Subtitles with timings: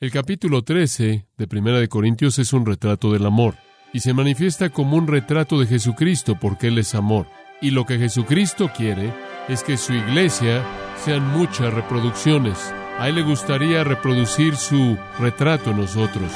[0.00, 3.56] El capítulo 13 de Primera de Corintios es un retrato del amor
[3.92, 7.26] y se manifiesta como un retrato de Jesucristo porque Él es amor.
[7.60, 9.12] Y lo que Jesucristo quiere
[9.46, 10.64] es que su iglesia
[11.04, 12.56] sean muchas reproducciones.
[12.98, 16.32] A Él le gustaría reproducir su retrato en nosotros.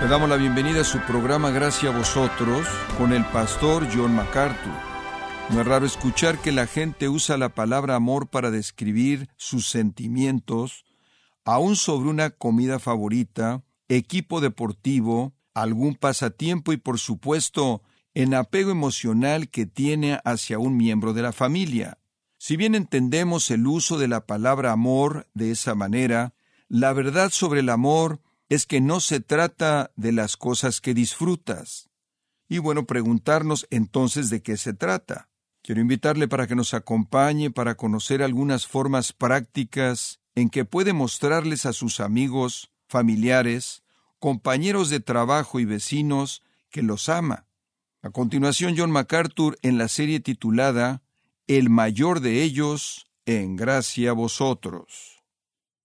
[0.00, 2.66] Le damos la bienvenida a su programa Gracias a vosotros
[2.98, 4.91] con el pastor John MacArthur.
[5.50, 10.84] No es raro escuchar que la gente usa la palabra amor para describir sus sentimientos,
[11.44, 17.82] aún sobre una comida favorita, equipo deportivo, algún pasatiempo y por supuesto
[18.14, 21.98] en apego emocional que tiene hacia un miembro de la familia.
[22.38, 26.34] Si bien entendemos el uso de la palabra amor de esa manera,
[26.68, 31.90] la verdad sobre el amor es que no se trata de las cosas que disfrutas.
[32.48, 35.31] Y bueno, preguntarnos entonces de qué se trata.
[35.62, 41.66] Quiero invitarle para que nos acompañe para conocer algunas formas prácticas en que puede mostrarles
[41.66, 43.84] a sus amigos, familiares,
[44.18, 47.46] compañeros de trabajo y vecinos que los ama.
[48.02, 51.02] A continuación, John MacArthur en la serie titulada
[51.46, 55.22] El mayor de ellos, en gracia a vosotros.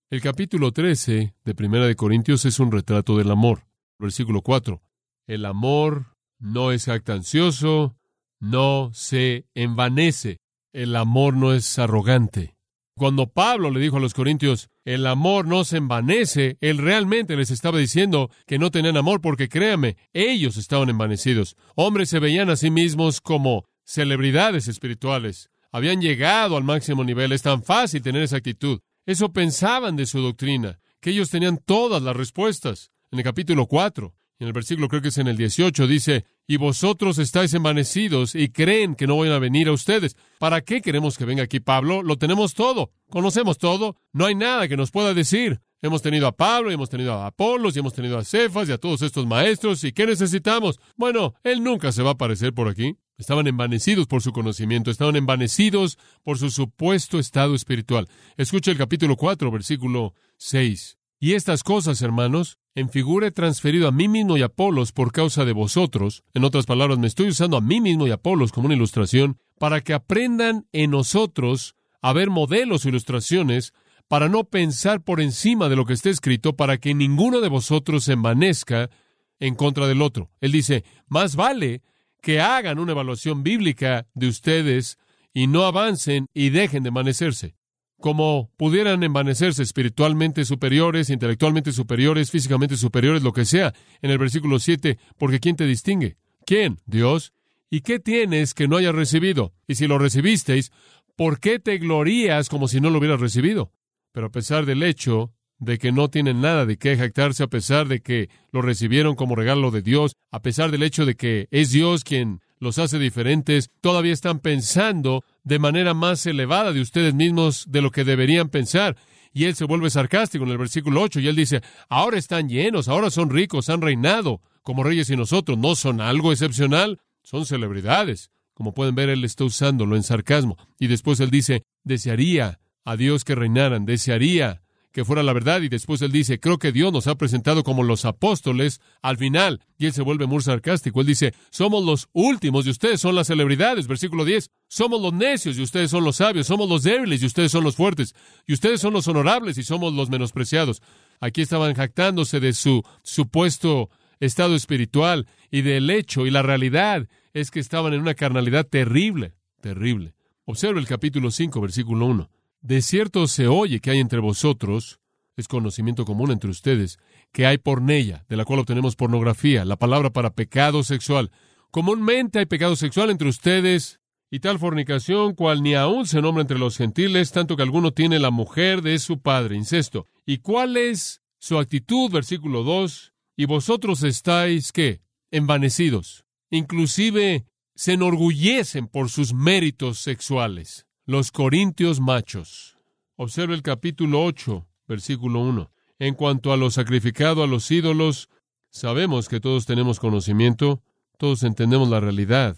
[0.09, 3.67] El capítulo 13 de Primera de Corintios es un retrato del amor.
[3.99, 4.81] Versículo 4.
[5.27, 7.96] El amor no es actancioso,
[8.39, 10.39] no se envanece.
[10.73, 12.55] El amor no es arrogante.
[12.97, 17.51] Cuando Pablo le dijo a los corintios, el amor no se envanece, él realmente les
[17.51, 21.55] estaba diciendo que no tenían amor porque créame, ellos estaban envanecidos.
[21.75, 25.51] Hombres se veían a sí mismos como celebridades espirituales.
[25.71, 27.31] Habían llegado al máximo nivel.
[27.33, 28.79] Es tan fácil tener esa actitud.
[29.05, 32.91] Eso pensaban de su doctrina, que ellos tenían todas las respuestas.
[33.11, 36.57] En el capítulo 4, en el versículo creo que es en el 18, dice, y
[36.57, 40.15] vosotros estáis envanecidos y creen que no van a venir a ustedes.
[40.39, 42.03] ¿Para qué queremos que venga aquí Pablo?
[42.03, 45.59] Lo tenemos todo, conocemos todo, no hay nada que nos pueda decir.
[45.81, 48.71] Hemos tenido a Pablo, y hemos tenido a Apolos, y hemos tenido a Cefas y
[48.71, 50.79] a todos estos maestros, ¿y qué necesitamos?
[50.95, 52.95] Bueno, él nunca se va a aparecer por aquí.
[53.17, 58.07] Estaban envanecidos por su conocimiento, estaban envanecidos por su supuesto estado espiritual.
[58.37, 60.97] Escucha el capítulo 4, versículo 6.
[61.19, 65.11] Y estas cosas, hermanos, en figura he transferido a mí mismo y a Apolos por
[65.11, 66.23] causa de vosotros.
[66.35, 69.39] En otras palabras, me estoy usando a mí mismo y a Apolos como una ilustración
[69.57, 73.73] para que aprendan en nosotros a ver modelos o ilustraciones
[74.07, 78.03] para no pensar por encima de lo que está escrito, para que ninguno de vosotros
[78.03, 78.91] se envanezca
[79.39, 80.29] en contra del otro.
[80.39, 81.81] Él dice, más vale
[82.21, 84.99] que hagan una evaluación bíblica de ustedes
[85.33, 87.56] y no avancen y dejen de envanecerse
[87.99, 94.59] como pudieran envanecerse espiritualmente superiores, intelectualmente superiores, físicamente superiores, lo que sea, en el versículo
[94.59, 96.17] 7, porque ¿quién te distingue?
[96.45, 96.77] ¿Quién?
[96.85, 97.33] Dios.
[97.69, 99.53] ¿Y qué tienes que no hayas recibido?
[99.67, 100.71] Y si lo recibisteis,
[101.15, 103.73] ¿por qué te glorías como si no lo hubieras recibido?
[104.11, 107.87] Pero a pesar del hecho de que no tienen nada de qué jactarse, a pesar
[107.87, 111.71] de que lo recibieron como regalo de Dios, a pesar del hecho de que es
[111.71, 117.65] Dios quien los hace diferentes, todavía están pensando de manera más elevada de ustedes mismos
[117.69, 118.97] de lo que deberían pensar.
[119.33, 122.87] Y él se vuelve sarcástico en el versículo 8 y él dice, ahora están llenos,
[122.87, 128.31] ahora son ricos, han reinado como reyes y nosotros, no son algo excepcional, son celebridades.
[128.53, 130.57] Como pueden ver, él está usándolo en sarcasmo.
[130.79, 134.63] Y después él dice, desearía a Dios que reinaran, desearía
[134.97, 135.61] que fuera la verdad.
[135.61, 139.61] Y después él dice, creo que Dios nos ha presentado como los apóstoles al final.
[139.77, 141.01] Y él se vuelve muy sarcástico.
[141.01, 143.85] Él dice, somos los últimos y ustedes son las celebridades.
[143.85, 146.47] Versículo 10, somos los necios y ustedes son los sabios.
[146.47, 148.15] Somos los débiles y ustedes son los fuertes.
[148.47, 150.81] Y ustedes son los honorables y somos los menospreciados.
[151.19, 157.51] Aquí estaban jactándose de su supuesto estado espiritual y del hecho y la realidad es
[157.51, 160.15] que estaban en una carnalidad terrible, terrible.
[160.45, 162.31] Observa el capítulo 5, versículo 1.
[162.67, 164.99] De cierto se oye que hay entre vosotros,
[165.37, 166.99] es conocimiento común entre ustedes,
[167.31, 171.31] que hay pornella, de la cual obtenemos pornografía, la palabra para pecado sexual.
[171.71, 176.59] Comúnmente hay pecado sexual entre ustedes y tal fornicación cual ni aún se nombra entre
[176.59, 180.07] los gentiles, tanto que alguno tiene la mujer de su padre, incesto.
[180.25, 182.11] ¿Y cuál es su actitud?
[182.11, 183.13] Versículo 2.
[183.37, 184.99] Y vosotros estáis, ¿qué?
[185.31, 186.25] Envanecidos.
[186.49, 187.45] Inclusive
[187.75, 192.75] se enorgullecen por sus méritos sexuales los corintios machos.
[193.15, 195.71] Observe el capítulo 8, versículo 1.
[195.99, 198.27] En cuanto a lo sacrificado a los ídolos,
[198.71, 200.83] sabemos que todos tenemos conocimiento,
[201.17, 202.57] todos entendemos la realidad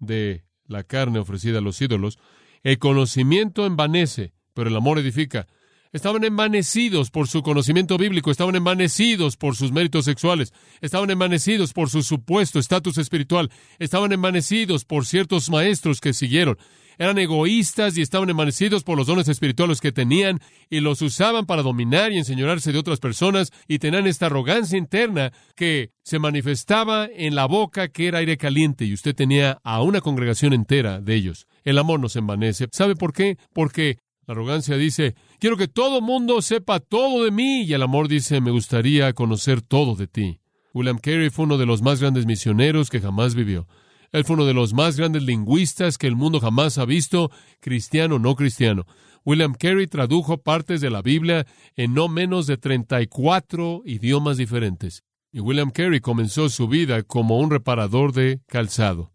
[0.00, 2.18] de la carne ofrecida a los ídolos.
[2.64, 5.46] El conocimiento envanece, pero el amor edifica.
[5.92, 11.88] Estaban envanecidos por su conocimiento bíblico, estaban envanecidos por sus méritos sexuales, estaban envanecidos por
[11.88, 13.48] su supuesto estatus espiritual,
[13.78, 16.58] estaban envanecidos por ciertos maestros que siguieron.
[16.98, 20.40] Eran egoístas y estaban envanecidos por los dones espirituales que tenían
[20.70, 25.32] y los usaban para dominar y enseñarse de otras personas y tenían esta arrogancia interna
[25.54, 30.00] que se manifestaba en la boca que era aire caliente y usted tenía a una
[30.00, 31.46] congregación entera de ellos.
[31.64, 32.68] El amor nos envanece.
[32.72, 33.38] ¿Sabe por qué?
[33.52, 38.08] Porque la arrogancia dice, quiero que todo mundo sepa todo de mí, y el amor
[38.08, 40.40] dice, me gustaría conocer todo de ti.
[40.74, 43.68] William Carey fue uno de los más grandes misioneros que jamás vivió.
[44.12, 47.30] Él fue uno de los más grandes lingüistas que el mundo jamás ha visto,
[47.60, 48.86] cristiano o no cristiano.
[49.24, 55.02] William Carey tradujo partes de la Biblia en no menos de 34 idiomas diferentes.
[55.32, 59.10] Y William Carey comenzó su vida como un reparador de calzado,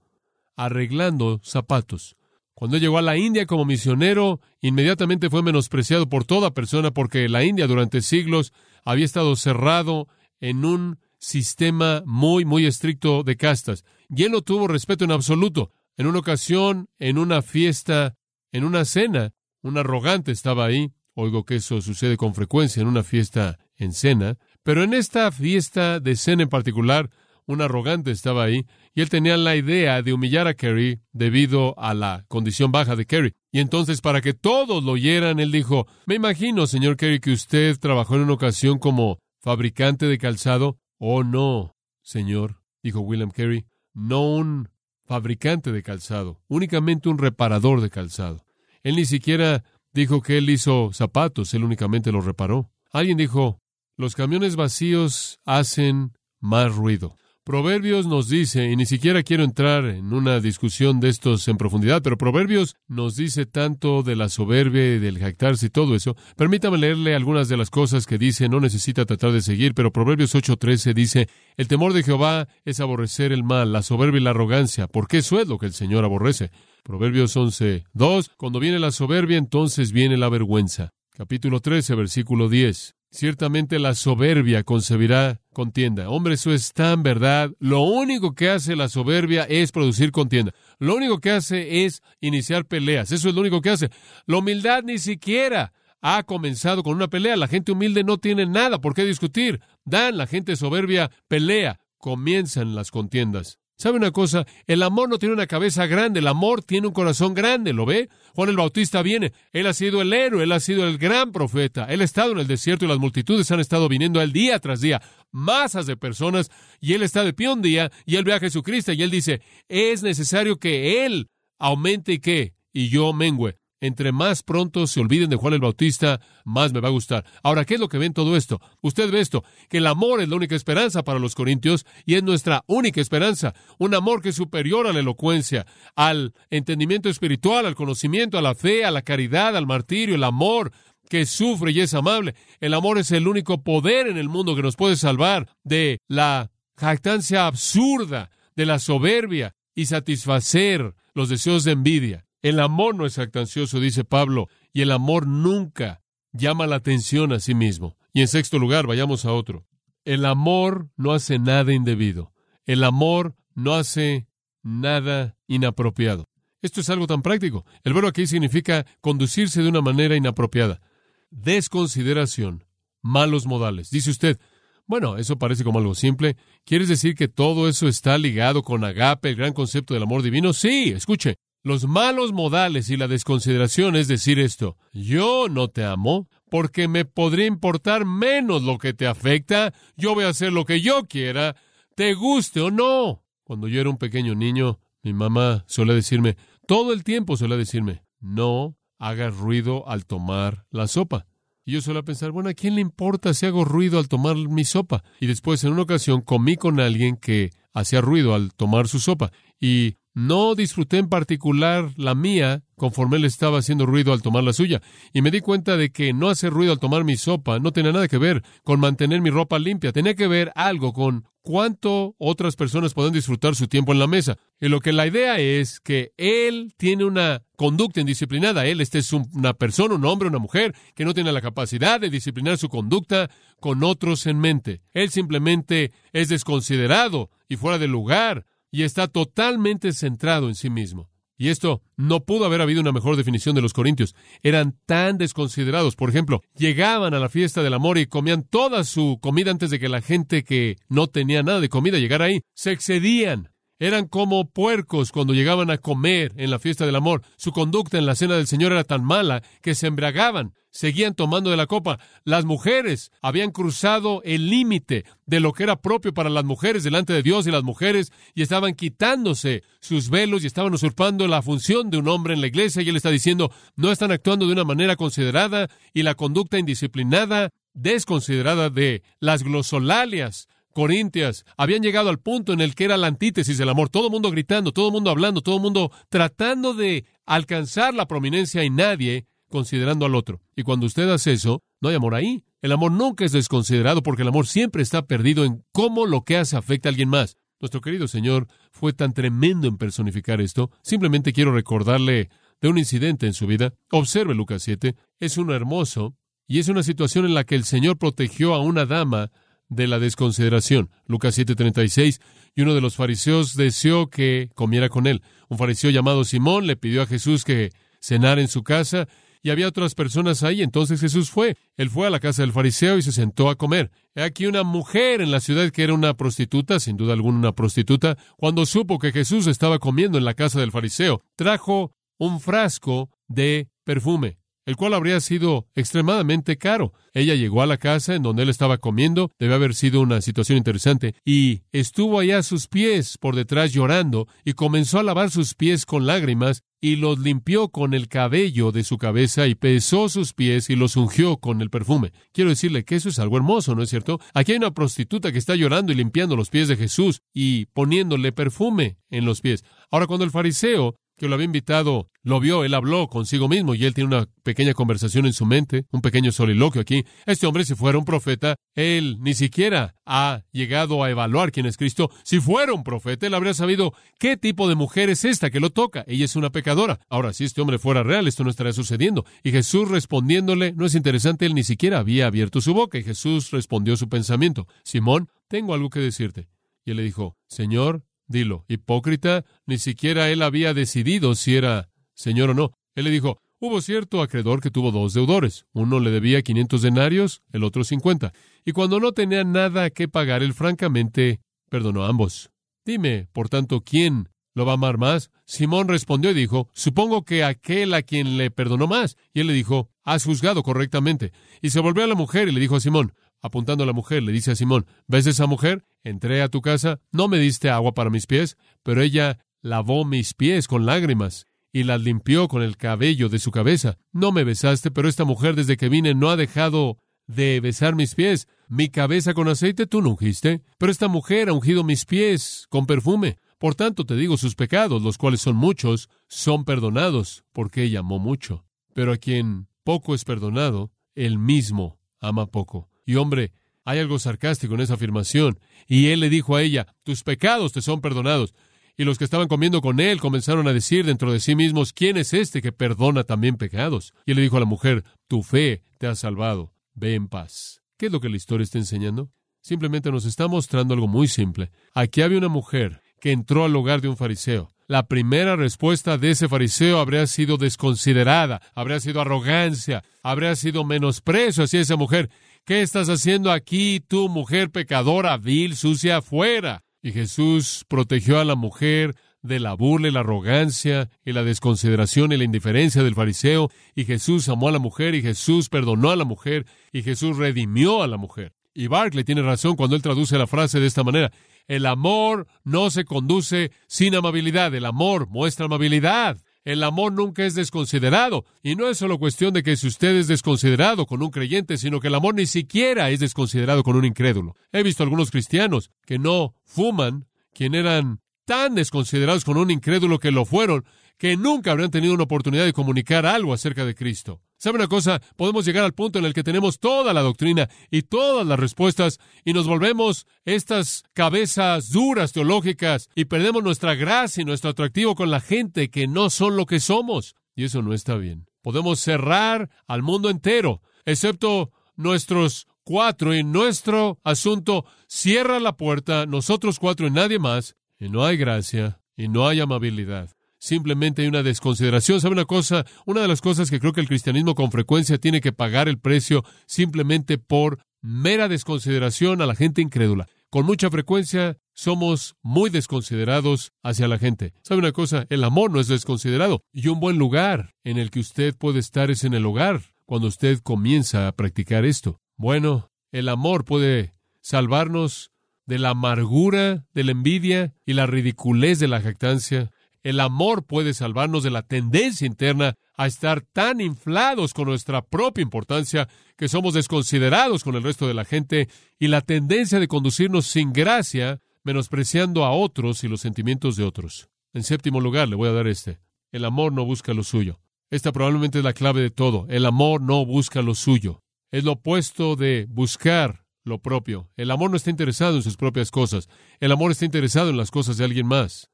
[0.57, 2.17] arreglando zapatos.
[2.53, 7.43] Cuando llegó a la India como misionero, inmediatamente fue menospreciado por toda persona porque la
[7.43, 8.53] India durante siglos
[8.83, 10.07] había estado cerrado
[10.41, 13.85] en un sistema muy, muy estricto de castas.
[14.13, 15.71] Y él no tuvo respeto en absoluto.
[15.97, 18.17] En una ocasión, en una fiesta,
[18.51, 19.31] en una cena,
[19.61, 20.91] un arrogante estaba ahí.
[21.13, 24.37] Oigo que eso sucede con frecuencia en una fiesta en cena.
[24.63, 27.09] Pero en esta fiesta de cena en particular,
[27.45, 31.93] un arrogante estaba ahí y él tenía la idea de humillar a Kerry debido a
[31.93, 33.33] la condición baja de Kerry.
[33.51, 37.77] Y entonces, para que todos lo oyeran, él dijo, me imagino, señor Kerry, que usted
[37.79, 40.79] trabajó en una ocasión como fabricante de calzado.
[40.97, 44.69] Oh, no, señor, dijo William Kerry, no un
[45.05, 48.45] fabricante de calzado, únicamente un reparador de calzado.
[48.83, 52.71] Él ni siquiera dijo que él hizo zapatos, él únicamente los reparó.
[52.91, 53.61] Alguien dijo,
[53.97, 57.15] los camiones vacíos hacen más ruido.
[57.43, 62.03] Proverbios nos dice, y ni siquiera quiero entrar en una discusión de estos en profundidad,
[62.03, 66.15] pero Proverbios nos dice tanto de la soberbia y del jactarse y todo eso.
[66.38, 70.35] Permítame leerle algunas de las cosas que dice, no necesita tratar de seguir, pero Proverbios
[70.35, 74.85] 8:13 dice, el temor de Jehová es aborrecer el mal, la soberbia y la arrogancia,
[74.85, 76.51] porque eso es lo que el Señor aborrece.
[76.83, 80.91] Proverbios 11:2, cuando viene la soberbia, entonces viene la vergüenza.
[81.17, 82.93] Capítulo 13, versículo 10.
[83.09, 86.09] Ciertamente la soberbia concebirá contienda.
[86.09, 87.51] Hombre, eso es tan verdad.
[87.59, 90.53] Lo único que hace la soberbia es producir contienda.
[90.80, 93.12] Lo único que hace es iniciar peleas.
[93.12, 93.89] Eso es lo único que hace.
[94.25, 97.36] La humildad ni siquiera ha comenzado con una pelea.
[97.36, 99.62] La gente humilde no tiene nada por qué discutir.
[99.86, 101.80] Dan, la gente soberbia pelea.
[101.98, 103.59] Comienzan las contiendas.
[103.81, 104.45] ¿Sabe una cosa?
[104.67, 108.09] El amor no tiene una cabeza grande, el amor tiene un corazón grande, ¿lo ve?
[108.35, 111.85] Juan el Bautista viene, él ha sido el héroe, él ha sido el gran profeta,
[111.85, 114.59] él ha estado en el desierto y las multitudes han estado viniendo a él día
[114.59, 115.01] tras día,
[115.31, 118.91] masas de personas, y él está de pie un día, y él ve a Jesucristo,
[118.91, 123.60] y él dice, es necesario que él aumente y que, y yo mengüe.
[123.81, 127.25] Entre más pronto se olviden de Juan el Bautista, más me va a gustar.
[127.41, 128.61] Ahora, ¿qué es lo que ven todo esto?
[128.81, 132.21] Usted ve esto, que el amor es la única esperanza para los corintios y es
[132.21, 133.55] nuestra única esperanza.
[133.79, 138.53] Un amor que es superior a la elocuencia, al entendimiento espiritual, al conocimiento, a la
[138.53, 140.71] fe, a la caridad, al martirio, el amor
[141.09, 142.35] que sufre y es amable.
[142.59, 146.51] El amor es el único poder en el mundo que nos puede salvar de la
[146.77, 152.25] jactancia absurda, de la soberbia y satisfacer los deseos de envidia.
[152.41, 156.01] El amor no es actancioso, dice Pablo, y el amor nunca
[156.33, 157.97] llama la atención a sí mismo.
[158.13, 159.65] Y en sexto lugar, vayamos a otro.
[160.05, 162.33] El amor no hace nada indebido.
[162.65, 164.27] El amor no hace
[164.63, 166.25] nada inapropiado.
[166.61, 167.65] Esto es algo tan práctico.
[167.83, 170.81] El verbo aquí significa conducirse de una manera inapropiada.
[171.29, 172.65] Desconsideración,
[173.01, 173.89] malos modales.
[173.89, 174.39] Dice usted,
[174.86, 176.36] bueno, eso parece como algo simple.
[176.65, 180.53] ¿Quieres decir que todo eso está ligado con agape, el gran concepto del amor divino?
[180.53, 186.27] Sí, escuche, los malos modales y la desconsideración es decir esto, yo no te amo
[186.50, 190.82] porque me podría importar menos lo que te afecta, yo voy a hacer lo que
[190.82, 191.56] yo quiera,
[191.96, 193.24] te guste o no.
[193.44, 196.38] Cuando yo era un pequeño niño, mi mamá suele decirme,
[196.68, 201.25] todo el tiempo suele decirme, no hagas ruido al tomar la sopa.
[201.63, 204.65] Y yo suelo pensar, bueno, ¿a quién le importa si hago ruido al tomar mi
[204.65, 205.03] sopa?
[205.20, 209.32] Y después, en una ocasión, comí con alguien que hacía ruido al tomar su sopa.
[209.60, 214.53] Y no disfruté en particular la mía conforme él estaba haciendo ruido al tomar la
[214.53, 214.82] suya,
[215.13, 217.91] y me di cuenta de que no hacer ruido al tomar mi sopa no tenía
[217.91, 222.56] nada que ver con mantener mi ropa limpia, tenía que ver algo con cuánto otras
[222.56, 224.38] personas pueden disfrutar su tiempo en la mesa.
[224.60, 229.13] Y lo que la idea es que él tiene una conducta indisciplinada, él este es
[229.13, 233.30] una persona, un hombre, una mujer, que no tiene la capacidad de disciplinar su conducta
[233.60, 234.82] con otros en mente.
[234.94, 241.09] Él simplemente es desconsiderado y fuera de lugar y está totalmente centrado en sí mismo.
[241.37, 244.15] Y esto no pudo haber habido una mejor definición de los corintios.
[244.43, 245.95] Eran tan desconsiderados.
[245.95, 249.79] Por ejemplo, llegaban a la fiesta del amor y comían toda su comida antes de
[249.79, 252.41] que la gente que no tenía nada de comida llegara ahí.
[252.53, 253.50] Se excedían.
[253.81, 257.23] Eran como puercos cuando llegaban a comer en la fiesta del amor.
[257.35, 261.50] Su conducta en la cena del Señor era tan mala que se embriagaban, seguían tomando
[261.50, 261.97] de la copa.
[262.23, 267.11] Las mujeres habían cruzado el límite de lo que era propio para las mujeres delante
[267.11, 271.89] de Dios y las mujeres y estaban quitándose sus velos y estaban usurpando la función
[271.89, 274.63] de un hombre en la iglesia y él está diciendo, no están actuando de una
[274.63, 282.53] manera considerada y la conducta indisciplinada, desconsiderada de las glosolalias Corintias habían llegado al punto
[282.53, 285.09] en el que era la antítesis del amor, todo el mundo gritando, todo el mundo
[285.09, 290.41] hablando, todo el mundo tratando de alcanzar la prominencia y nadie considerando al otro.
[290.55, 292.43] Y cuando usted hace eso, no hay amor ahí.
[292.61, 296.37] El amor nunca es desconsiderado porque el amor siempre está perdido en cómo lo que
[296.37, 297.37] hace afecta a alguien más.
[297.59, 300.71] Nuestro querido Señor fue tan tremendo en personificar esto.
[300.81, 303.73] Simplemente quiero recordarle de un incidente en su vida.
[303.91, 304.95] Observe Lucas 7.
[305.19, 306.15] Es uno hermoso
[306.47, 309.31] y es una situación en la que el Señor protegió a una dama
[309.71, 310.91] de la desconsideración.
[311.07, 312.19] Lucas 7:36,
[312.53, 315.23] y uno de los fariseos deseó que comiera con él.
[315.49, 319.07] Un fariseo llamado Simón le pidió a Jesús que cenara en su casa,
[319.41, 320.61] y había otras personas ahí.
[320.61, 321.57] Entonces Jesús fue.
[321.77, 323.89] Él fue a la casa del fariseo y se sentó a comer.
[324.13, 327.51] He aquí una mujer en la ciudad que era una prostituta, sin duda alguna una
[327.53, 333.09] prostituta, cuando supo que Jesús estaba comiendo en la casa del fariseo, trajo un frasco
[333.27, 336.94] de perfume el cual habría sido extremadamente caro.
[337.13, 340.58] Ella llegó a la casa en donde él estaba comiendo, debe haber sido una situación
[340.58, 345.56] interesante, y estuvo allá a sus pies por detrás llorando, y comenzó a lavar sus
[345.56, 350.34] pies con lágrimas, y los limpió con el cabello de su cabeza, y pesó sus
[350.34, 352.12] pies y los ungió con el perfume.
[352.32, 354.20] Quiero decirle que eso es algo hermoso, ¿no es cierto?
[354.34, 358.32] Aquí hay una prostituta que está llorando y limpiando los pies de Jesús y poniéndole
[358.32, 359.63] perfume en los pies.
[359.91, 363.85] Ahora, cuando el fariseo que lo había invitado, lo vio, él habló consigo mismo y
[363.85, 367.05] él tiene una pequeña conversación en su mente, un pequeño soliloquio aquí.
[367.27, 371.77] Este hombre, si fuera un profeta, él ni siquiera ha llegado a evaluar quién es
[371.77, 372.09] Cristo.
[372.23, 375.69] Si fuera un profeta, él habría sabido qué tipo de mujer es esta que lo
[375.69, 376.03] toca.
[376.07, 376.99] Ella es una pecadora.
[377.07, 379.23] Ahora, si este hombre fuera real, esto no estaría sucediendo.
[379.43, 383.51] Y Jesús respondiéndole, no es interesante, él ni siquiera había abierto su boca y Jesús
[383.51, 384.67] respondió su pensamiento.
[384.83, 386.49] Simón, tengo algo que decirte.
[386.83, 392.51] Y él le dijo, Señor, Dilo, hipócrita, ni siquiera él había decidido si era señor
[392.51, 392.71] o no.
[392.95, 395.65] Él le dijo, hubo cierto acreedor que tuvo dos deudores.
[395.73, 398.33] Uno le debía quinientos denarios, el otro cincuenta.
[398.65, 402.50] Y cuando no tenía nada que pagar, él francamente perdonó a ambos.
[402.85, 405.29] Dime, por tanto, ¿quién lo va a amar más?
[405.45, 409.15] Simón respondió y dijo, supongo que aquel a quien le perdonó más.
[409.33, 411.31] Y él le dijo, has juzgado correctamente.
[411.61, 414.24] Y se volvió a la mujer y le dijo a Simón, apuntando a la mujer,
[414.24, 415.86] le dice a Simón, ¿ves esa mujer?
[416.03, 420.33] Entré a tu casa, no me diste agua para mis pies, pero ella lavó mis
[420.33, 423.98] pies con lágrimas y las limpió con el cabello de su cabeza.
[424.12, 428.15] No me besaste, pero esta mujer desde que vine no ha dejado de besar mis
[428.15, 428.48] pies.
[428.67, 432.86] Mi cabeza con aceite tú no ungiste, pero esta mujer ha ungido mis pies con
[432.86, 433.38] perfume.
[433.57, 438.19] Por tanto te digo, sus pecados, los cuales son muchos, son perdonados, porque ella amó
[438.19, 438.65] mucho.
[438.93, 442.90] Pero a quien poco es perdonado, él mismo ama poco.
[443.05, 443.51] Y hombre,
[443.84, 445.60] hay algo sarcástico en esa afirmación.
[445.88, 448.53] Y él le dijo a ella, tus pecados te son perdonados.
[448.98, 452.17] Y los que estaban comiendo con él comenzaron a decir dentro de sí mismos, ¿quién
[452.17, 454.13] es este que perdona también pecados?
[454.25, 457.81] Y él le dijo a la mujer, tu fe te ha salvado, ve en paz.
[457.98, 459.31] ¿Qué es lo que la historia está enseñando?
[459.62, 461.72] Simplemente nos está mostrando algo muy simple.
[461.93, 464.72] Aquí había una mujer que entró al hogar de un fariseo.
[464.91, 471.63] La primera respuesta de ese fariseo habría sido desconsiderada, habría sido arrogancia, habría sido menosprecio
[471.63, 472.29] hacia esa mujer.
[472.65, 476.83] ¿Qué estás haciendo aquí, tú, mujer pecadora, vil, sucia, afuera?
[477.01, 482.33] Y Jesús protegió a la mujer de la burla y la arrogancia y la desconsideración
[482.33, 486.17] y la indiferencia del fariseo, y Jesús amó a la mujer, y Jesús perdonó a
[486.17, 488.51] la mujer, y Jesús redimió a la mujer.
[488.74, 491.31] Y Barclay tiene razón cuando él traduce la frase de esta manera.
[491.71, 496.37] El amor no se conduce sin amabilidad, el amor muestra amabilidad.
[496.65, 498.43] El amor nunca es desconsiderado.
[498.61, 502.01] Y no es solo cuestión de que si usted es desconsiderado con un creyente, sino
[502.01, 504.53] que el amor ni siquiera es desconsiderado con un incrédulo.
[504.73, 510.31] He visto algunos cristianos que no fuman, quien eran tan desconsiderados con un incrédulo que
[510.31, 510.83] lo fueron,
[511.17, 514.41] que nunca habrían tenido una oportunidad de comunicar algo acerca de Cristo.
[514.62, 515.20] ¿Sabe una cosa?
[515.38, 519.18] Podemos llegar al punto en el que tenemos toda la doctrina y todas las respuestas
[519.44, 525.32] y nos volvemos estas cabezas duras teológicas y perdemos nuestra gracia y nuestro atractivo con
[525.32, 527.34] la gente que no son lo que somos.
[527.56, 528.46] Y eso no está bien.
[528.62, 536.77] Podemos cerrar al mundo entero, excepto nuestros cuatro y nuestro asunto cierra la puerta, nosotros
[536.77, 540.30] cuatro y nadie más, y no hay gracia y no hay amabilidad.
[540.62, 542.22] Simplemente hay una desconsideración.
[542.22, 542.86] ¿Sabe una cosa?
[543.06, 546.00] Una de las cosas que creo que el cristianismo con frecuencia tiene que pagar el
[546.00, 550.27] precio simplemente por mera desconsideración a la gente incrédula.
[550.50, 554.53] Con mucha frecuencia somos muy desconsiderados hacia la gente.
[554.63, 555.25] ¿Sabe una cosa?
[555.30, 556.62] El amor no es desconsiderado.
[556.72, 560.27] Y un buen lugar en el que usted puede estar es en el hogar, cuando
[560.27, 562.20] usted comienza a practicar esto.
[562.38, 565.32] Bueno, el amor puede salvarnos
[565.65, 569.72] de la amargura, de la envidia y la ridiculez de la jactancia.
[570.03, 575.43] El amor puede salvarnos de la tendencia interna a estar tan inflados con nuestra propia
[575.43, 578.67] importancia que somos desconsiderados con el resto de la gente
[578.98, 584.29] y la tendencia de conducirnos sin gracia, menospreciando a otros y los sentimientos de otros.
[584.53, 586.00] En séptimo lugar, le voy a dar este.
[586.31, 587.60] El amor no busca lo suyo.
[587.91, 589.46] Esta probablemente es la clave de todo.
[589.50, 591.22] El amor no busca lo suyo.
[591.51, 594.29] Es lo opuesto de buscar lo propio.
[594.38, 596.27] El amor no está interesado en sus propias cosas.
[596.60, 598.70] El amor está interesado en las cosas de alguien más.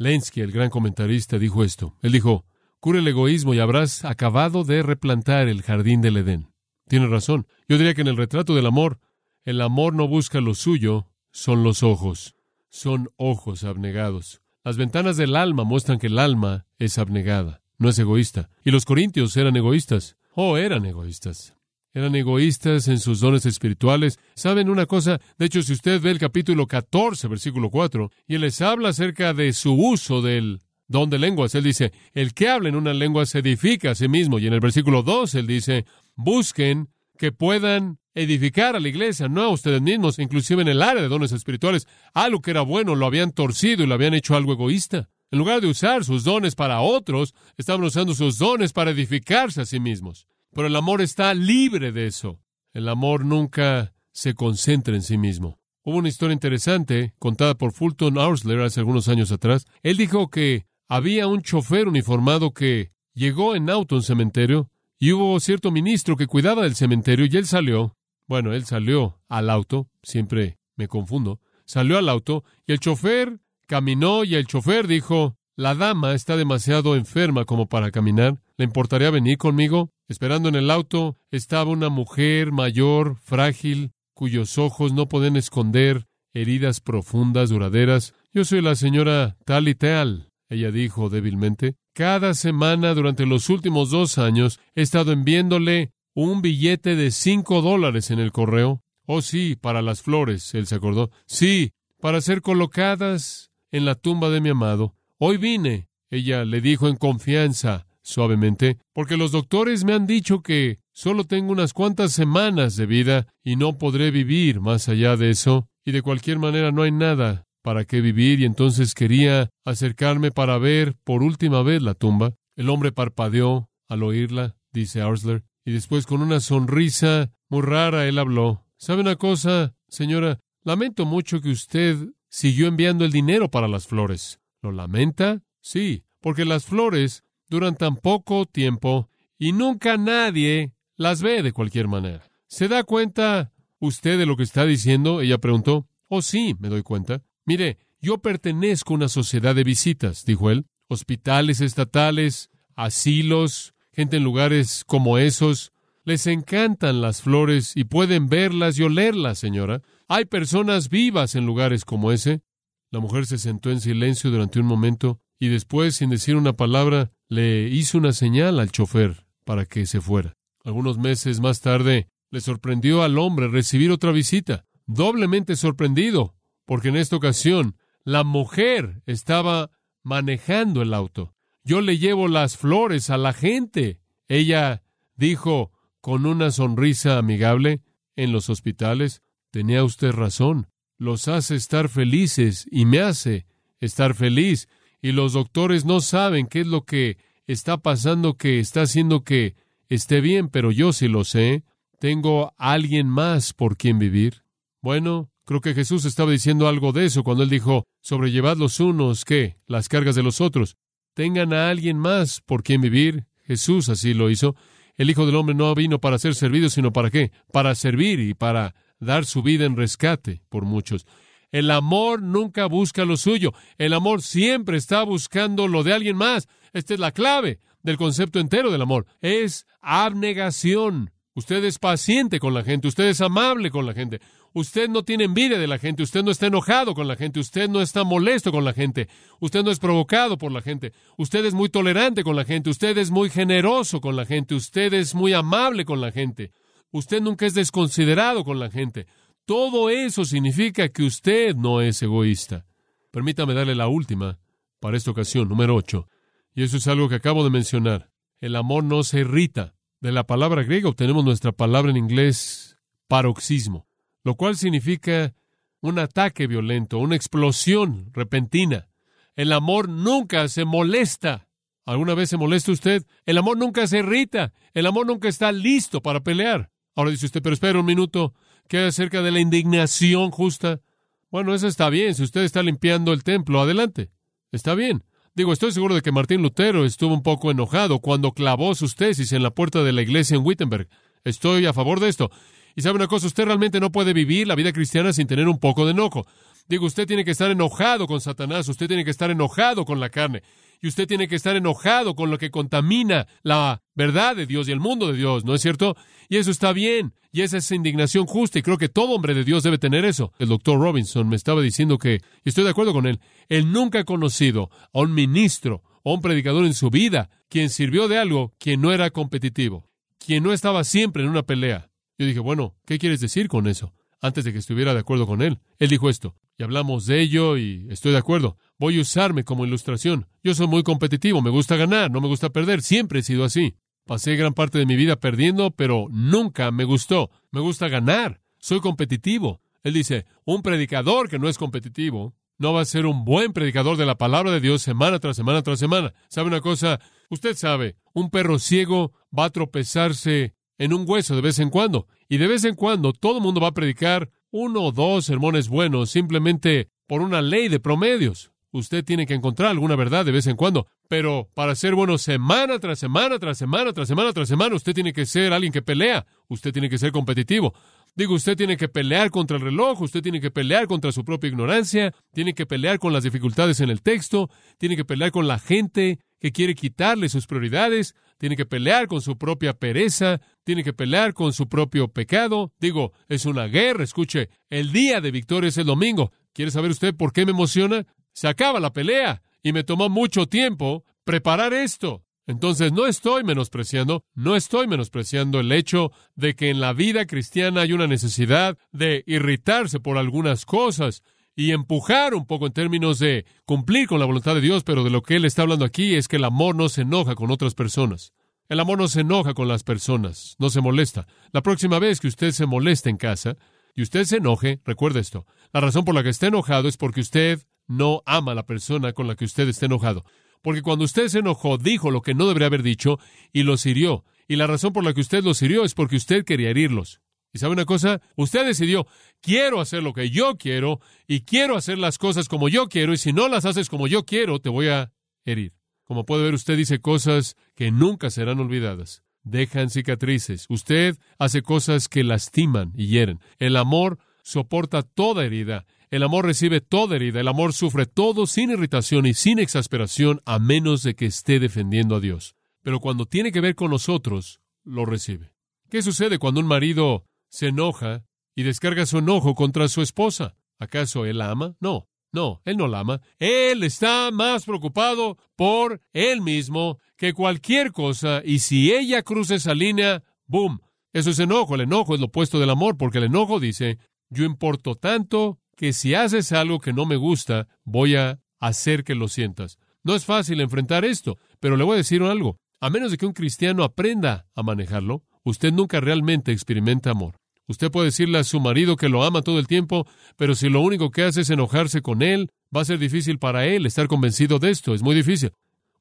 [0.00, 1.94] Lenski, el gran comentarista, dijo esto.
[2.00, 2.46] Él dijo,
[2.80, 6.48] cura el egoísmo y habrás acabado de replantar el jardín del Edén.
[6.88, 7.46] Tiene razón.
[7.68, 8.98] Yo diría que en el retrato del amor,
[9.44, 12.34] el amor no busca lo suyo, son los ojos.
[12.70, 14.40] Son ojos abnegados.
[14.64, 18.48] Las ventanas del alma muestran que el alma es abnegada, no es egoísta.
[18.64, 20.16] Y los corintios eran egoístas.
[20.34, 21.59] Oh, eran egoístas
[21.92, 24.18] eran egoístas en sus dones espirituales.
[24.34, 25.20] ¿Saben una cosa?
[25.38, 29.34] De hecho, si usted ve el capítulo 14, versículo 4, y él les habla acerca
[29.34, 33.26] de su uso del don de lenguas, él dice, el que habla en una lengua
[33.26, 34.38] se edifica a sí mismo.
[34.38, 35.84] Y en el versículo 2, él dice,
[36.16, 41.02] busquen que puedan edificar a la iglesia, no a ustedes mismos, inclusive en el área
[41.02, 41.86] de dones espirituales.
[42.14, 45.08] Algo que era bueno lo habían torcido y lo habían hecho algo egoísta.
[45.30, 49.66] En lugar de usar sus dones para otros, estaban usando sus dones para edificarse a
[49.66, 50.26] sí mismos.
[50.52, 52.40] Pero el amor está libre de eso.
[52.72, 55.58] El amor nunca se concentra en sí mismo.
[55.82, 59.66] Hubo una historia interesante contada por Fulton Aursler hace algunos años atrás.
[59.82, 65.12] Él dijo que había un chofer uniformado que llegó en auto a un cementerio y
[65.12, 67.96] hubo cierto ministro que cuidaba del cementerio y él salió.
[68.26, 71.40] Bueno, él salió al auto, siempre me confundo.
[71.64, 76.96] Salió al auto y el chofer caminó y el chofer dijo, la dama está demasiado
[76.96, 78.42] enferma como para caminar.
[78.60, 79.90] ¿Le importaría venir conmigo?
[80.06, 86.04] Esperando en el auto estaba una mujer mayor, frágil, cuyos ojos no pueden esconder
[86.34, 88.12] heridas profundas, duraderas.
[88.34, 91.76] Yo soy la señora tal y tal, ella dijo débilmente.
[91.94, 98.10] Cada semana durante los últimos dos años he estado enviándole un billete de cinco dólares
[98.10, 98.82] en el correo.
[99.06, 101.10] Oh, sí, para las flores, él se acordó.
[101.24, 104.96] Sí, para ser colocadas en la tumba de mi amado.
[105.16, 110.78] Hoy vine, ella le dijo en confianza, suavemente, porque los doctores me han dicho que
[110.92, 115.68] solo tengo unas cuantas semanas de vida y no podré vivir más allá de eso,
[115.84, 120.58] y de cualquier manera no hay nada para qué vivir, y entonces quería acercarme para
[120.58, 122.32] ver por última vez la tumba.
[122.56, 128.18] El hombre parpadeó al oírla, dice Arsler, y después con una sonrisa muy rara él
[128.18, 128.64] habló.
[128.76, 130.40] ¿Sabe una cosa, señora?
[130.62, 131.96] Lamento mucho que usted
[132.28, 134.40] siguió enviando el dinero para las flores.
[134.62, 135.42] ¿Lo lamenta?
[135.60, 141.88] Sí, porque las flores duran tan poco tiempo y nunca nadie las ve de cualquier
[141.88, 142.30] manera.
[142.46, 145.20] ¿Se da cuenta usted de lo que está diciendo?
[145.20, 145.86] Ella preguntó.
[146.08, 147.22] Oh, sí, me doy cuenta.
[147.44, 150.66] Mire, yo pertenezco a una sociedad de visitas, dijo él.
[150.88, 155.72] Hospitales estatales, asilos, gente en lugares como esos.
[156.04, 159.82] Les encantan las flores y pueden verlas y olerlas, señora.
[160.08, 162.42] Hay personas vivas en lugares como ese.
[162.90, 167.10] La mujer se sentó en silencio durante un momento y después, sin decir una palabra,
[167.28, 170.36] le hizo una señal al chofer para que se fuera.
[170.62, 176.96] Algunos meses más tarde, le sorprendió al hombre recibir otra visita, doblemente sorprendido, porque en
[176.96, 179.70] esta ocasión la mujer estaba
[180.04, 181.34] manejando el auto.
[181.64, 183.98] Yo le llevo las flores a la gente.
[184.28, 184.84] Ella
[185.16, 187.82] dijo con una sonrisa amigable,
[188.14, 190.68] en los hospitales, tenía usted razón
[191.00, 193.46] los hace estar felices y me hace
[193.80, 194.68] estar feliz.
[195.02, 199.54] Y los doctores no saben qué es lo que está pasando que está haciendo que
[199.88, 201.64] esté bien, pero yo sí lo sé.
[201.98, 204.42] Tengo a alguien más por quien vivir.
[204.80, 209.24] Bueno, creo que Jesús estaba diciendo algo de eso cuando él dijo, sobrellevad los unos,
[209.24, 209.56] ¿qué?
[209.66, 210.76] Las cargas de los otros.
[211.14, 213.26] Tengan a alguien más por quien vivir.
[213.44, 214.54] Jesús así lo hizo.
[214.96, 217.32] El Hijo del Hombre no vino para ser servido, sino para qué?
[217.52, 221.06] Para servir y para dar su vida en rescate por muchos.
[221.52, 223.52] El amor nunca busca lo suyo.
[223.78, 226.48] El amor siempre está buscando lo de alguien más.
[226.72, 229.06] Esta es la clave del concepto entero del amor.
[229.20, 231.10] Es abnegación.
[231.34, 234.20] Usted es paciente con la gente, usted es amable con la gente,
[234.52, 237.68] Usted no tiene envidia de la gente, usted no está enojado con la gente, usted
[237.68, 239.08] no está molesto con la gente,
[239.38, 242.98] usted no es provocado por la gente, usted es muy tolerante con la gente, usted
[242.98, 246.50] es muy generoso con la gente, usted es muy amable con la gente,
[246.90, 249.06] usted nunca es desconsiderado con la gente.
[249.44, 252.66] Todo eso significa que usted no es egoísta.
[253.10, 254.38] Permítame darle la última
[254.78, 256.08] para esta ocasión, número 8.
[256.54, 258.10] Y eso es algo que acabo de mencionar.
[258.40, 259.74] El amor no se irrita.
[260.00, 263.90] De la palabra griega obtenemos nuestra palabra en inglés paroxismo
[264.22, 265.34] lo cual significa
[265.80, 268.88] un ataque violento, una explosión repentina.
[269.36, 271.48] El amor nunca se molesta.
[271.86, 273.04] ¿Alguna vez se molesta usted?
[273.24, 274.52] El amor nunca se irrita.
[274.74, 276.70] El amor nunca está listo para pelear.
[276.94, 278.34] Ahora dice usted, pero espera un minuto.
[278.70, 280.80] ¿Qué acerca de la indignación justa?
[281.28, 282.14] Bueno, eso está bien.
[282.14, 284.12] Si usted está limpiando el templo, adelante.
[284.52, 285.02] Está bien.
[285.34, 289.32] Digo, estoy seguro de que Martín Lutero estuvo un poco enojado cuando clavó sus tesis
[289.32, 290.86] en la puerta de la iglesia en Wittenberg.
[291.24, 292.30] Estoy a favor de esto.
[292.76, 295.58] Y sabe una cosa, usted realmente no puede vivir la vida cristiana sin tener un
[295.58, 296.24] poco de enojo.
[296.68, 300.10] Digo, usted tiene que estar enojado con Satanás, usted tiene que estar enojado con la
[300.10, 300.42] carne,
[300.82, 304.72] y usted tiene que estar enojado con lo que contamina la verdad de Dios y
[304.72, 305.96] el mundo de Dios, ¿no es cierto?
[306.28, 309.44] Y eso está bien, y esa es indignación justa, y creo que todo hombre de
[309.44, 310.32] Dios debe tener eso.
[310.38, 314.00] El doctor Robinson me estaba diciendo que, y estoy de acuerdo con él, él nunca
[314.00, 318.54] ha conocido a un ministro o un predicador en su vida quien sirvió de algo
[318.58, 321.90] quien no era competitivo, quien no estaba siempre en una pelea.
[322.16, 323.92] Yo dije, bueno, ¿qué quieres decir con eso?
[324.20, 325.58] Antes de que estuviera de acuerdo con él.
[325.78, 328.58] Él dijo esto, y hablamos de ello y estoy de acuerdo.
[328.78, 330.26] Voy a usarme como ilustración.
[330.44, 333.76] Yo soy muy competitivo, me gusta ganar, no me gusta perder, siempre he sido así.
[334.04, 337.30] Pasé gran parte de mi vida perdiendo, pero nunca me gustó.
[337.50, 339.62] Me gusta ganar, soy competitivo.
[339.82, 343.96] Él dice, un predicador que no es competitivo no va a ser un buen predicador
[343.96, 346.12] de la palabra de Dios semana tras semana tras semana.
[346.28, 347.00] ¿Sabe una cosa?
[347.30, 352.06] Usted sabe, un perro ciego va a tropezarse en un hueso de vez en cuando.
[352.28, 355.68] Y de vez en cuando todo el mundo va a predicar uno o dos sermones
[355.68, 358.52] buenos simplemente por una ley de promedios.
[358.72, 360.86] Usted tiene que encontrar alguna verdad de vez en cuando.
[361.08, 365.12] Pero para ser bueno semana tras semana, tras semana, tras semana, tras semana, usted tiene
[365.12, 366.24] que ser alguien que pelea.
[366.48, 367.74] Usted tiene que ser competitivo.
[368.14, 371.48] Digo, usted tiene que pelear contra el reloj, usted tiene que pelear contra su propia
[371.48, 375.58] ignorancia, tiene que pelear con las dificultades en el texto, tiene que pelear con la
[375.58, 380.92] gente que quiere quitarle sus prioridades, tiene que pelear con su propia pereza, tiene que
[380.92, 382.72] pelear con su propio pecado.
[382.78, 386.32] Digo, es una guerra, escuche, el día de victoria es el domingo.
[386.52, 388.06] ¿Quiere saber usted por qué me emociona?
[388.32, 392.24] Se acaba la pelea y me tomó mucho tiempo preparar esto.
[392.46, 397.82] Entonces no estoy menospreciando, no estoy menospreciando el hecho de que en la vida cristiana
[397.82, 401.22] hay una necesidad de irritarse por algunas cosas
[401.54, 405.10] y empujar un poco en términos de cumplir con la voluntad de Dios, pero de
[405.10, 407.74] lo que él está hablando aquí es que el amor no se enoja con otras
[407.74, 408.32] personas.
[408.70, 411.26] El amor no se enoja con las personas, no se molesta.
[411.50, 413.56] La próxima vez que usted se moleste en casa
[413.96, 417.20] y usted se enoje, recuerde esto, la razón por la que esté enojado es porque
[417.20, 420.24] usted no ama a la persona con la que usted esté enojado.
[420.62, 423.18] Porque cuando usted se enojó, dijo lo que no debería haber dicho
[423.52, 424.24] y los hirió.
[424.46, 427.20] Y la razón por la que usted los hirió es porque usted quería herirlos.
[427.52, 428.20] ¿Y sabe una cosa?
[428.36, 429.08] Usted decidió,
[429.40, 433.16] quiero hacer lo que yo quiero y quiero hacer las cosas como yo quiero y
[433.16, 435.12] si no las haces como yo quiero, te voy a
[435.44, 435.79] herir.
[436.10, 439.22] Como puede ver, usted dice cosas que nunca serán olvidadas.
[439.44, 440.66] Dejan cicatrices.
[440.68, 443.38] Usted hace cosas que lastiman y hieren.
[443.60, 445.86] El amor soporta toda herida.
[446.10, 447.38] El amor recibe toda herida.
[447.38, 452.16] El amor sufre todo sin irritación y sin exasperación a menos de que esté defendiendo
[452.16, 452.56] a Dios.
[452.82, 455.54] Pero cuando tiene que ver con nosotros, lo recibe.
[455.90, 458.24] ¿Qué sucede cuando un marido se enoja
[458.56, 460.56] y descarga su enojo contra su esposa.
[460.80, 461.76] ¿Acaso él ama?
[461.78, 463.20] No, no, él no la ama.
[463.38, 469.74] Él está más preocupado por él mismo que cualquier cosa, y si ella cruza esa
[469.74, 470.80] línea, ¡boom!
[471.12, 471.74] Eso es enojo.
[471.74, 475.92] El enojo es lo opuesto del amor, porque el enojo dice, yo importo tanto que
[475.92, 479.78] si haces algo que no me gusta, voy a hacer que lo sientas.
[480.04, 482.58] No es fácil enfrentar esto, pero le voy a decir algo.
[482.80, 487.39] A menos de que un cristiano aprenda a manejarlo, usted nunca realmente experimenta amor.
[487.70, 490.04] Usted puede decirle a su marido que lo ama todo el tiempo,
[490.36, 493.64] pero si lo único que hace es enojarse con él, va a ser difícil para
[493.64, 494.92] él estar convencido de esto.
[494.92, 495.52] Es muy difícil.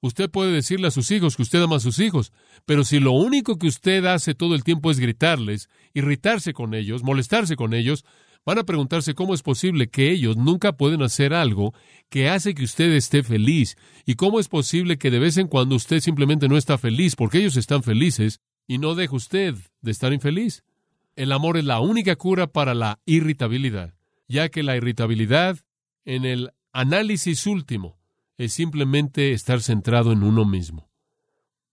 [0.01, 2.34] Usted puede decirle a sus hijos que usted ama a sus hijos,
[2.65, 7.03] pero si lo único que usted hace todo el tiempo es gritarles, irritarse con ellos,
[7.03, 8.03] molestarse con ellos,
[8.43, 11.75] van a preguntarse cómo es posible que ellos nunca pueden hacer algo
[12.10, 13.77] que hace que usted esté feliz
[14.08, 17.38] y cómo es posible que de vez en cuando usted simplemente no está feliz porque
[17.38, 20.63] ellos están felices y no deja usted de estar infeliz.
[21.19, 23.93] El amor es la única cura para la irritabilidad,
[24.29, 25.58] ya que la irritabilidad,
[26.05, 27.99] en el análisis último,
[28.38, 30.89] es simplemente estar centrado en uno mismo.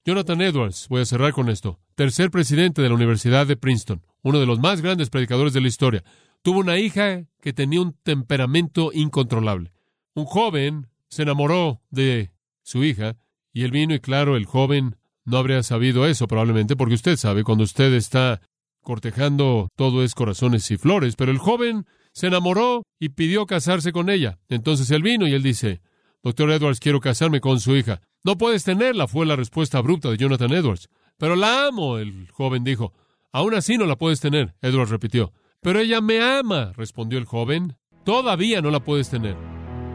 [0.05, 4.41] Jonathan Edwards, voy a cerrar con esto, tercer presidente de la Universidad de Princeton, uno
[4.41, 6.03] de los más grandes predicadores de la historia,
[6.43, 9.71] tuvo una hija que tenía un temperamento incontrolable.
[10.15, 12.33] Un joven se enamoró de
[12.65, 13.17] su hija
[13.53, 17.45] y él vino y claro, el joven no habría sabido eso probablemente porque usted sabe,
[17.45, 18.41] cuando usted está
[18.87, 24.09] cortejando todo es corazones y flores, pero el joven se enamoró y pidió casarse con
[24.09, 24.39] ella.
[24.49, 25.81] Entonces él vino y él dice,
[26.23, 28.01] Doctor Edwards, quiero casarme con su hija.
[28.23, 30.89] No puedes tenerla, fue la respuesta abrupta de Jonathan Edwards.
[31.19, 32.93] Pero la amo, el joven dijo.
[33.33, 35.33] Aún así no la puedes tener, Edwards repitió.
[35.61, 37.75] Pero ella me ama, respondió el joven.
[38.05, 39.37] Todavía no la puedes tener.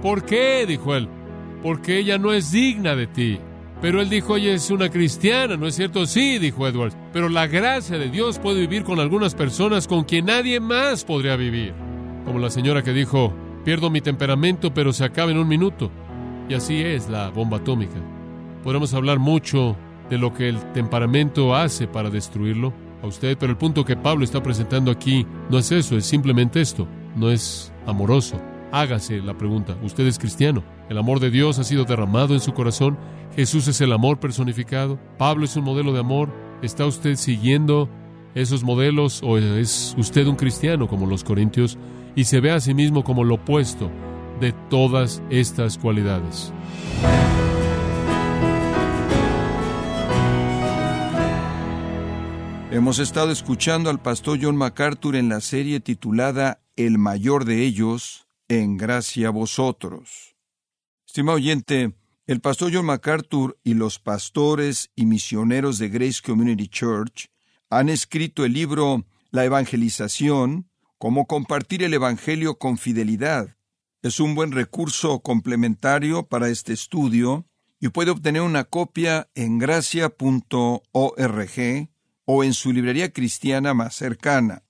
[0.02, 0.66] ¿Por qué?
[0.68, 1.08] dijo él.
[1.64, 3.40] Porque ella no es digna de ti.
[3.82, 6.06] Pero él dijo, ella es una cristiana, ¿no es cierto?
[6.06, 6.96] Sí, dijo Edwards.
[7.12, 11.36] Pero la gracia de Dios puede vivir con algunas personas con quien nadie más podría
[11.36, 11.74] vivir.
[12.24, 13.34] Como la señora que dijo,
[13.66, 15.92] pierdo mi temperamento, pero se acaba en un minuto.
[16.48, 18.00] Y así es la bomba atómica.
[18.64, 19.76] Podemos hablar mucho
[20.12, 24.24] de lo que el temperamento hace para destruirlo a usted, pero el punto que Pablo
[24.24, 28.40] está presentando aquí no es eso, es simplemente esto, no es amoroso.
[28.72, 30.64] Hágase la pregunta, ¿usted es cristiano?
[30.92, 32.98] ¿El amor de Dios ha sido derramado en su corazón?
[33.34, 35.00] ¿Jesús es el amor personificado?
[35.18, 36.30] ¿Pablo es un modelo de amor?
[36.62, 37.88] ¿Está usted siguiendo
[38.36, 41.78] esos modelos o es usted un cristiano como los corintios
[42.14, 43.90] y se ve a sí mismo como lo opuesto
[44.42, 46.52] de todas estas cualidades.
[52.70, 58.28] Hemos estado escuchando al pastor John MacArthur en la serie titulada El mayor de ellos,
[58.50, 60.31] en gracia a vosotros.
[61.12, 61.94] Estimado oyente,
[62.26, 67.30] el pastor John MacArthur y los pastores y misioneros de Grace Community Church
[67.70, 73.58] han escrito el libro La Evangelización, cómo compartir el Evangelio con fidelidad,
[74.02, 77.46] es un buen recurso complementario para este estudio
[77.82, 80.16] y puede obtener una copia en gracia.org
[82.24, 84.64] o en su librería cristiana más cercana.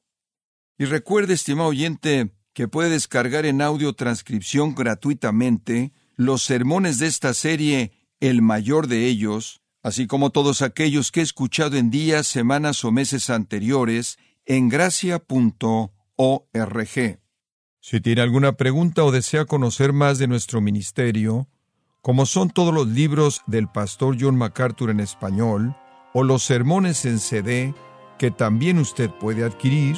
[0.79, 7.33] Y recuerde, estimado oyente, que puede descargar en audio transcripción gratuitamente los sermones de esta
[7.33, 12.85] serie, el mayor de ellos, así como todos aquellos que he escuchado en días, semanas
[12.85, 15.89] o meses anteriores, en gracia.org.
[17.79, 21.47] Si tiene alguna pregunta o desea conocer más de nuestro ministerio,
[22.01, 25.75] como son todos los libros del pastor John MacArthur en español,
[26.13, 27.73] o los sermones en CD
[28.19, 29.97] que también usted puede adquirir,